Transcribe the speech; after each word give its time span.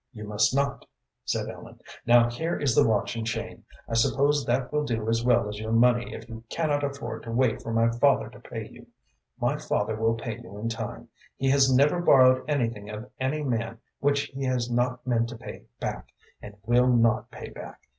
"You 0.13 0.23
must 0.23 0.55
not," 0.55 0.87
said 1.25 1.47
Ellen. 1.47 1.79
"Now 2.07 2.27
here 2.27 2.57
is 2.59 2.73
the 2.73 2.87
watch 2.87 3.15
and 3.15 3.23
chain. 3.23 3.65
I 3.87 3.93
suppose 3.93 4.43
that 4.47 4.73
will 4.73 4.83
do 4.83 5.07
as 5.07 5.23
well 5.23 5.47
as 5.47 5.59
your 5.59 5.71
money 5.71 6.15
if 6.15 6.27
you 6.27 6.43
cannot 6.49 6.83
afford 6.83 7.21
to 7.21 7.31
wait 7.31 7.61
for 7.61 7.71
my 7.71 7.87
father 7.99 8.27
to 8.29 8.39
pay 8.39 8.67
you. 8.67 8.87
My 9.39 9.57
father 9.59 9.95
will 9.95 10.15
pay 10.15 10.39
you 10.39 10.57
in 10.57 10.69
time. 10.69 11.09
He 11.37 11.51
has 11.51 11.71
never 11.71 12.01
borrowed 12.01 12.49
anything 12.49 12.89
of 12.89 13.11
any 13.19 13.43
man 13.43 13.77
which 13.99 14.21
he 14.33 14.43
has 14.45 14.71
not 14.71 15.05
meant 15.05 15.29
to 15.29 15.37
pay 15.37 15.65
back, 15.79 16.07
and 16.41 16.57
will 16.65 16.87
not 16.87 17.29
pay 17.29 17.49
back. 17.49 17.81